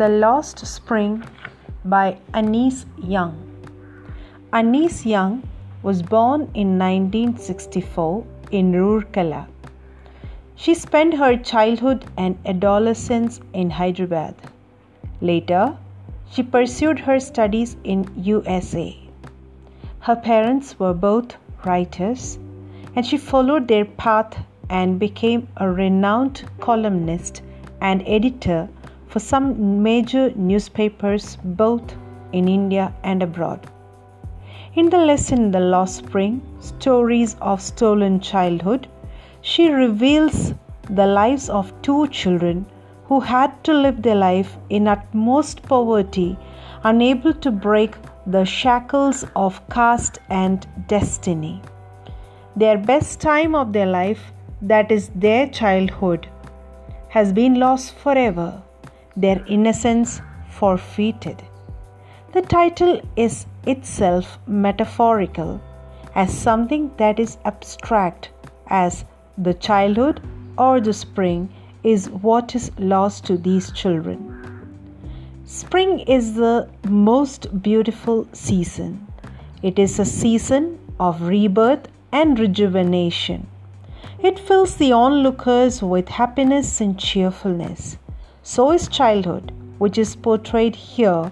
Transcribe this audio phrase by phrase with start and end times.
[0.00, 1.24] The Lost Spring
[1.84, 3.34] by Anees Jung.
[4.50, 5.42] Anees Jung
[5.82, 9.46] was born in 1964 in Rourkela.
[10.56, 14.34] She spent her childhood and adolescence in Hyderabad.
[15.20, 15.76] Later,
[16.30, 18.96] she pursued her studies in USA.
[19.98, 21.36] Her parents were both
[21.66, 22.38] writers,
[22.96, 27.42] and she followed their path and became a renowned columnist
[27.82, 28.70] and editor
[29.10, 31.94] for some major newspapers both
[32.32, 33.68] in India and abroad.
[34.74, 38.86] In the lesson The Lost Spring Stories of Stolen Childhood,
[39.40, 40.54] she reveals
[40.88, 42.64] the lives of two children
[43.06, 46.38] who had to live their life in utmost poverty,
[46.84, 51.60] unable to break the shackles of caste and destiny.
[52.54, 56.28] Their best time of their life, that is their childhood,
[57.08, 58.62] has been lost forever,
[59.20, 61.42] their innocence forfeited.
[62.32, 65.60] The title is itself metaphorical
[66.14, 68.30] as something that is abstract,
[68.68, 69.04] as
[69.36, 70.20] the childhood
[70.58, 71.48] or the spring
[71.82, 74.18] is what is lost to these children.
[75.44, 79.06] Spring is the most beautiful season.
[79.62, 83.48] It is a season of rebirth and rejuvenation.
[84.22, 87.98] It fills the onlookers with happiness and cheerfulness.
[88.42, 91.30] So is childhood, which is portrayed here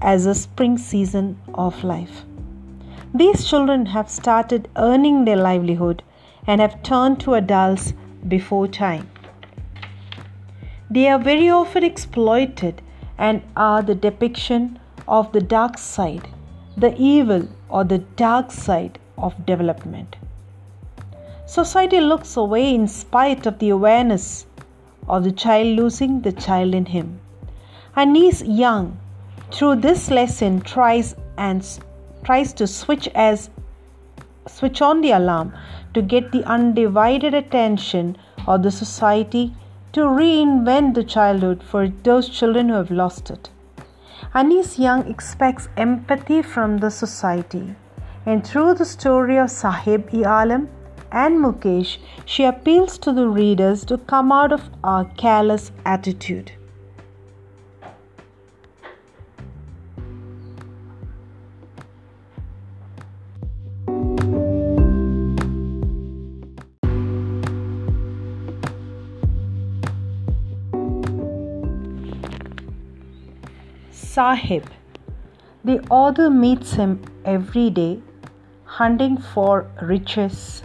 [0.00, 2.24] as a spring season of life.
[3.12, 6.02] These children have started earning their livelihood
[6.46, 7.92] and have turned to adults
[8.28, 9.08] before time.
[10.90, 12.82] They are very often exploited
[13.18, 16.28] and are the depiction of the dark side,
[16.76, 20.16] the evil or the dark side of development.
[21.46, 24.46] Society looks away in spite of the awareness
[25.08, 27.20] of the child losing the child in him.
[27.96, 28.98] Anees Jung
[29.52, 31.66] through this lesson tries and
[32.24, 33.50] tries to switch as
[34.46, 35.52] switch on the alarm
[35.94, 38.16] to get the undivided attention
[38.46, 39.54] of the society
[39.92, 43.50] to reinvent the childhood for those children who have lost it.
[44.34, 47.76] Anees Jung expects empathy from the society,
[48.26, 50.68] and through the story of Sahib e Alam
[51.14, 56.50] and Mukesh, she appeals to the readers to come out of our careless attitude.
[73.90, 74.68] Sahib.
[75.64, 78.00] The author meets him every day,
[78.64, 80.62] hunting for riches,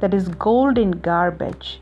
[0.00, 1.80] that is, gold in garbage,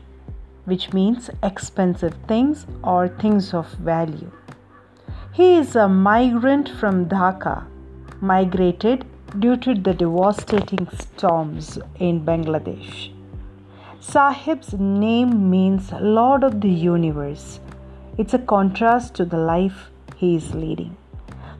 [0.65, 4.31] which means expensive things or things of value.
[5.33, 7.65] He is a migrant from Dhaka,
[8.21, 9.05] migrated
[9.37, 13.11] due to the devastating storms in Bangladesh.
[13.99, 17.59] Sahib's name means Lord of the Universe.
[18.17, 20.97] It's a contrast to the life he is leading.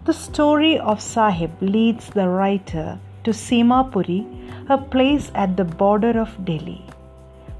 [0.05, 4.25] The story of Sahib leads the writer to Seemapuri,
[4.71, 6.85] a place at the border of Delhi.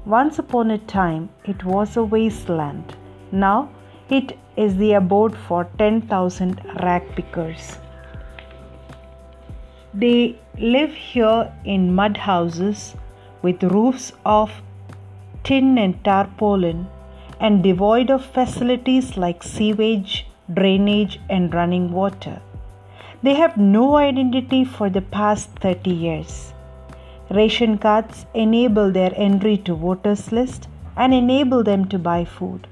[0.06, 2.94] Once upon a time, it was a wasteland.
[3.32, 3.68] Now,
[4.08, 7.78] it is the abode for 10,000 rag pickers.
[9.92, 12.94] They live here in mud houses
[13.42, 14.62] with roofs of
[15.42, 16.86] tin and tarpaulin
[17.40, 22.40] and devoid of facilities like sewage, drainage, and running water.
[23.22, 26.52] They have no identity for the past 30 years.
[27.32, 32.66] Ration cards enable their entry to voters list and enable them to buy food.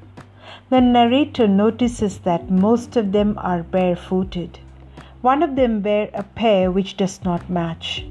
[0.68, 4.58] The narrator notices that most of them are barefooted.
[5.20, 8.04] One of them wear a pair which does not match.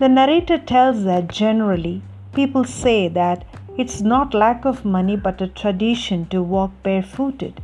[0.00, 3.44] The narrator tells that generally people say that
[3.78, 7.60] it's not lack of money but a tradition to walk barefooted.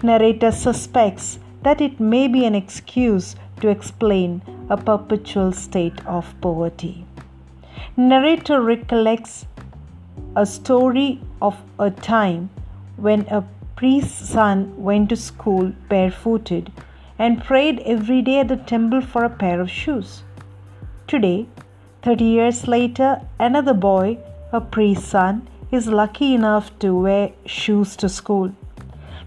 [0.00, 7.04] Narrator suspects that it may be an excuse to explain a perpetual state of poverty.
[8.00, 9.46] Narrator recollects
[10.36, 12.48] a story of a time
[12.96, 13.42] when a
[13.74, 16.70] priest's son went to school barefooted
[17.18, 20.22] and prayed every day at the temple for a pair of shoes.
[21.08, 21.48] Today,
[22.02, 24.18] 30 years later, another boy,
[24.52, 28.52] a priest's son, is lucky enough to wear shoes to school.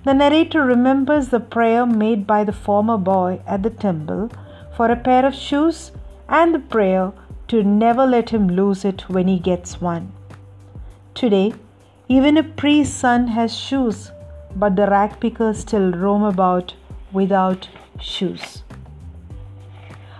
[0.05, 4.31] The narrator remembers the prayer made by the former boy at the temple
[4.77, 5.91] for a pair of shoes
[6.29, 7.11] and the prayer
[7.51, 10.09] to never let him lose it when he gets one.
[11.13, 11.53] Today,
[12.07, 14.11] even a priest's son has shoes,
[14.55, 16.73] but the rag pickers still roam about
[17.11, 17.67] without
[17.99, 18.63] shoes.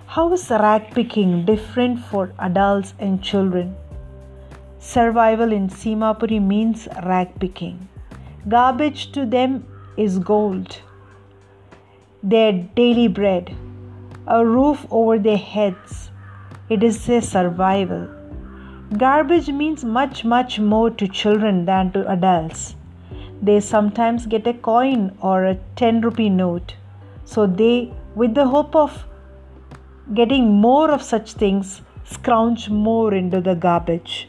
[0.08, 3.74] How is rag picking different for adults and children?
[4.78, 7.88] Survival in Seemapuri means rag picking.
[8.46, 10.80] Garbage to them is gold.
[12.22, 13.56] Their daily bread,
[14.26, 16.10] a roof over their heads.
[16.72, 18.08] It is their survival.
[18.96, 22.76] Garbage means much, much more to children than to adults.
[23.42, 26.76] They sometimes get a coin or a 10 rupee note.
[27.26, 29.04] So they, with the hope of
[30.14, 34.28] getting more of such things, scrounge more into the garbage.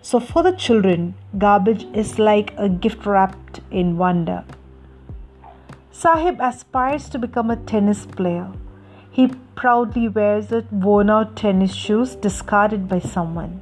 [0.00, 4.44] So, for the children, garbage is like a gift wrapped in wonder.
[5.90, 8.50] Sahib aspires to become a tennis player.
[9.10, 9.30] He
[9.60, 13.60] proudly wears the worn out tennis shoes discarded by someone.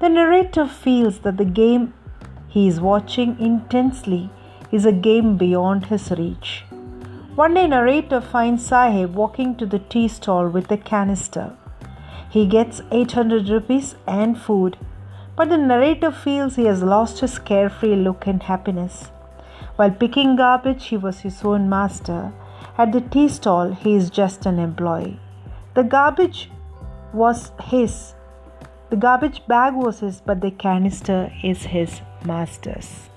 [0.00, 1.94] The narrator feels that the game
[2.48, 4.30] he is watching intensely
[4.70, 6.64] is a game beyond his reach.
[7.34, 11.56] One day, narrator finds Sahib walking to the tea stall with a canister.
[12.30, 14.76] He gets 800 rupees and food
[15.36, 19.10] but the narrator feels he has lost his carefree look and happiness.
[19.76, 22.32] While picking garbage, he was his own master.
[22.76, 25.18] At the tea stall, he is just an employee.
[25.74, 26.50] The garbage
[27.14, 28.14] was his.
[28.90, 33.08] The garbage bag was his, but the canister is his master's.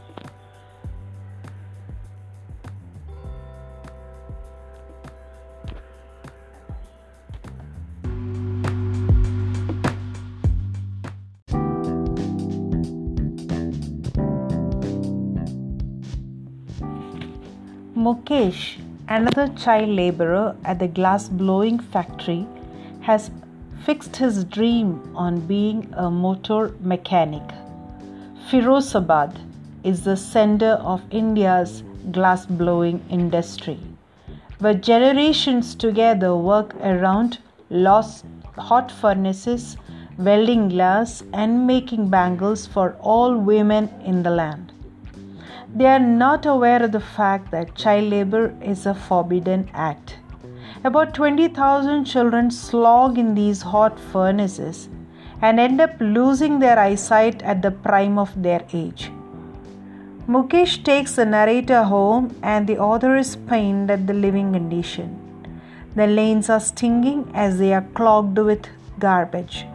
[17.98, 18.78] Mukesh,
[19.16, 22.46] another child laborer at the glass blowing factory,
[23.00, 23.32] has
[23.86, 27.44] fixed his dream on being a motor mechanic.
[28.50, 29.40] Firozabad
[29.86, 33.80] is the center of India's glass blowing industry,
[34.60, 37.38] where generations together work around
[37.70, 38.26] lost
[38.58, 39.78] hot furnaces,
[40.18, 44.75] welding glass, and making bangles for all women in the land.
[45.76, 50.18] They are not aware of the fact that child labor is a forbidden act.
[50.86, 54.88] About 20,000 children slog in these hot furnaces
[55.42, 59.12] and end up losing their eyesight at the prime of their age.
[60.30, 65.10] Mukesh takes the narrator home, and the author is pained at the living condition.
[65.96, 68.66] The lanes are stinging as they are clogged with
[68.98, 69.68] garbage.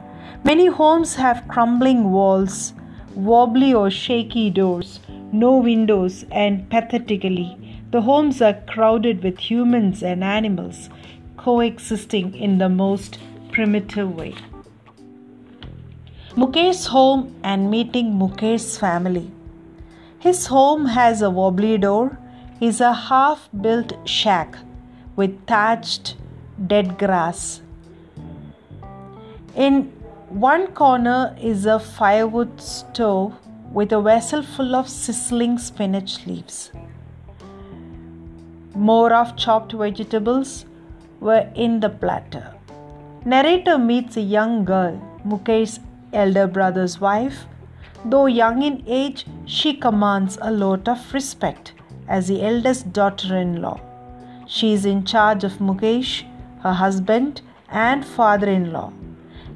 [0.45, 2.73] Many homes have crumbling walls,
[3.15, 5.01] wobbly or shaky doors,
[5.33, 7.57] no windows, and pathetically,
[7.91, 10.89] the homes are crowded with humans and animals
[11.37, 13.19] coexisting in the most
[13.51, 14.35] primitive way.
[16.37, 19.31] Mukesh's home and meeting Mukesh's family.
[20.19, 22.19] His home has a wobbly door,
[22.61, 24.57] is a half built shack
[25.17, 26.17] with thatched
[26.67, 27.63] dead grass.
[29.57, 29.93] In
[30.29, 33.35] one corner is a firewood stove
[33.73, 36.73] with a vessel full of sizzling spinach leaves.
[38.75, 40.65] More of chopped vegetables
[41.21, 42.55] were in the platter.
[43.25, 45.81] Narrator meets a young girl, Mukesh's
[46.13, 47.45] elder brother's wife.
[48.05, 51.75] Though young in age, she commands a lot of respect
[52.09, 53.79] as the eldest daughter in law.
[54.47, 56.25] She is in charge of Mukesh,
[56.63, 58.93] her husband, and father in law.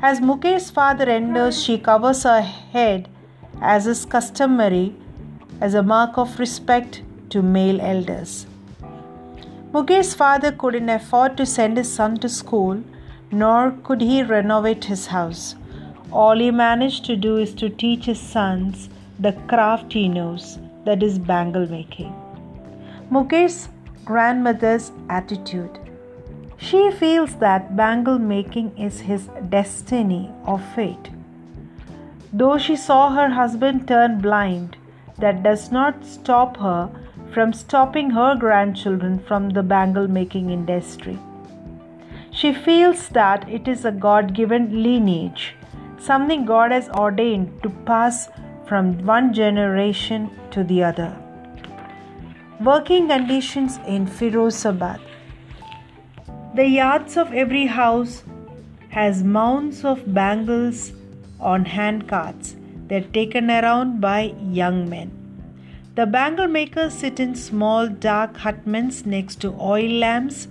[0.03, 3.09] As Mukesh's father enters, she covers her head
[3.61, 4.95] as is customary
[5.61, 8.47] as a mark of respect to male elders.
[9.73, 12.83] Mukesh's father couldn't afford to send his son to school,
[13.33, 15.57] nor could he renovate his house.
[16.13, 21.03] All he managed to do is to teach his sons the craft he knows, that
[21.03, 22.15] is, bangle making.
[23.11, 23.69] Mukesh's
[24.05, 25.79] grandmother's attitude.
[26.57, 31.11] She feels that bangle making is his destiny or fate.
[32.37, 34.77] Though she saw her husband turn blind,
[35.19, 36.91] that does not stop her
[37.33, 41.17] from stopping her grandchildren from the bangle making industry.
[42.33, 45.55] She feels that it is a God given lineage,
[45.99, 48.29] something God has ordained to pass
[48.67, 51.17] from one generation to the other.
[52.61, 55.01] Working conditions in Firozabad.
[56.57, 58.25] The yards of every house
[58.89, 60.93] has mounds of bangles
[61.45, 62.57] on hand carts.
[62.89, 65.13] They're taken around by young men.
[65.95, 70.49] The bangle makers sit in small dark hutments next to oil lamps.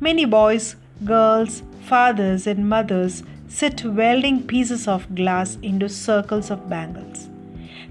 [0.00, 7.28] Many boys, girls, fathers, and mothers sit welding pieces of glass into circles of bangles.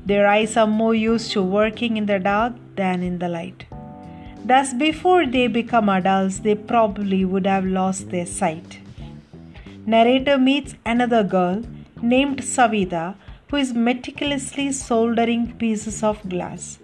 [0.06, 3.65] Their eyes are more used to working in the dark than in the light.
[4.44, 8.79] Thus, before they become adults, they probably would have lost their sight.
[9.86, 11.63] Narrator meets another girl
[12.01, 13.15] named Savita
[13.50, 16.79] who is meticulously soldering pieces of glass.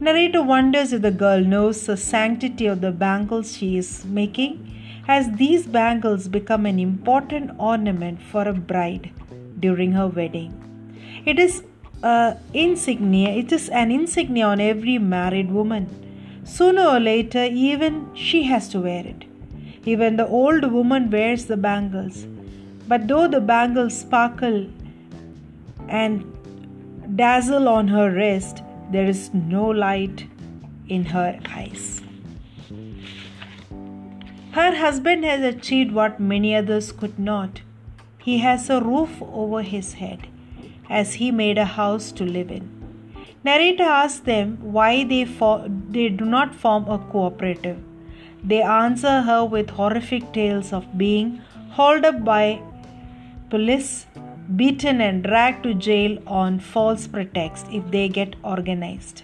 [0.00, 4.66] Narrator wonders if the girl knows the sanctity of the bangles she is making,
[5.06, 9.10] as these bangles become an important ornament for a bride
[9.58, 10.52] during her wedding.
[11.26, 11.62] It is
[12.02, 15.84] a insignia, it is an insignia on every married woman.
[16.44, 19.24] Sooner or later, even she has to wear it.
[19.84, 22.26] Even the old woman wears the bangles.
[22.90, 24.66] But though the bangles sparkle
[25.88, 30.24] and dazzle on her wrist, there is no light
[30.88, 32.02] in her eyes.
[34.52, 37.60] Her husband has achieved what many others could not.
[38.18, 40.26] He has a roof over his head,
[40.88, 42.64] as he made a house to live in.
[43.44, 45.22] Narrator asks them why they,
[45.90, 47.78] they do not form a cooperative.
[48.42, 51.40] They answer her with horrific tales of being
[51.78, 52.60] hauled up by
[53.50, 54.06] police,
[54.56, 59.22] beaten, and dragged to jail on false pretext if they get organized.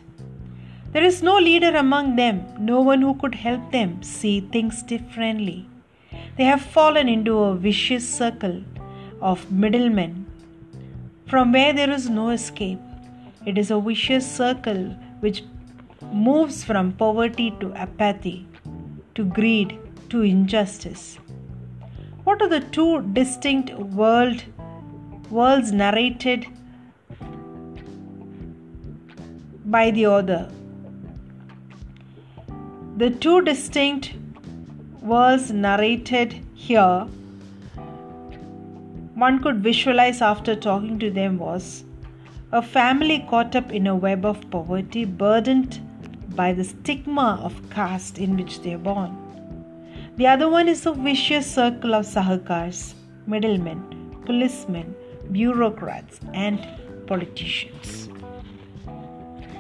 [0.92, 5.68] There is no leader among them, no one who could help them see things differently.
[6.36, 8.62] They have fallen into a vicious circle
[9.20, 10.26] of middlemen
[11.26, 12.78] from where there is no escape.
[13.44, 15.44] It is a vicious circle which
[16.12, 18.46] moves from poverty to apathy,
[19.14, 19.78] to greed,
[20.10, 21.18] to injustice.
[22.26, 24.42] What are the two distinct world,
[25.30, 26.46] worlds narrated
[29.64, 30.50] by the author?
[32.96, 34.14] The two distinct
[35.00, 37.06] worlds narrated here
[39.14, 41.84] one could visualize after talking to them was
[42.50, 45.80] a family caught up in a web of poverty, burdened
[46.34, 49.25] by the stigma of caste in which they are born.
[50.16, 52.94] The other one is a vicious circle of sahukars,
[53.26, 54.94] middlemen, policemen,
[55.30, 56.66] bureaucrats, and
[57.06, 58.08] politicians.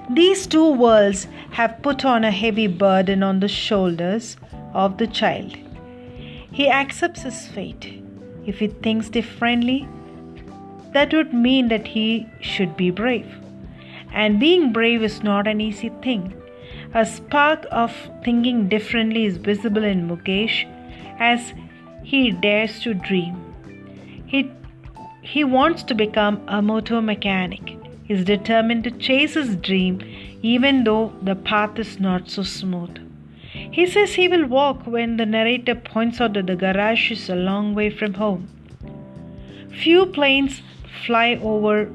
[0.08, 4.38] These two worlds have put on a heavy burden on the shoulders
[4.72, 5.54] of the child.
[6.52, 8.02] He accepts his fate.
[8.46, 9.86] If he thinks differently,
[10.92, 13.26] that would mean that he should be brave.
[14.10, 16.32] And being brave is not an easy thing.
[16.98, 20.64] A spark of thinking differently is visible in Mukesh
[21.18, 21.52] as
[22.02, 23.34] he dares to dream.
[24.26, 24.50] He,
[25.20, 27.76] he wants to become a motor mechanic.
[28.04, 30.00] He is determined to chase his dream
[30.40, 32.96] even though the path is not so smooth.
[33.52, 37.36] He says he will walk when the narrator points out that the garage is a
[37.36, 38.48] long way from home.
[39.70, 40.62] Few planes
[41.04, 41.92] fly over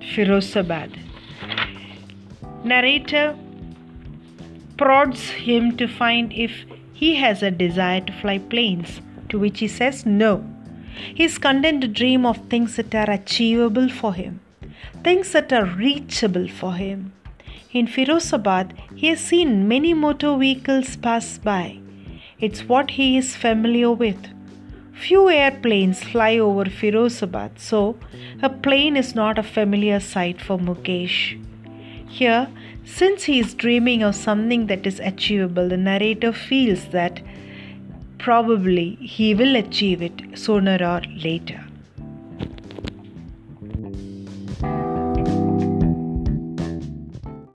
[0.00, 1.03] Firozabad.
[2.64, 3.36] Narrator
[4.78, 9.68] prods him to find if he has a desire to fly planes, to which he
[9.68, 10.42] says no.
[11.14, 14.40] He is content to dream of things that are achievable for him,
[15.02, 17.12] things that are reachable for him.
[17.72, 21.80] In Firozabad, he has seen many motor vehicles pass by.
[22.40, 24.28] It's what he is familiar with.
[24.94, 27.96] Few airplanes fly over Firozabad, so
[28.42, 31.38] a plane is not a familiar sight for Mukesh.
[32.16, 32.46] Here,
[32.84, 37.20] since he is dreaming of something that is achievable, the narrator feels that
[38.18, 41.63] probably he will achieve it sooner or later.